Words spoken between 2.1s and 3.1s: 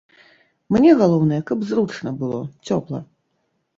было, цёпла.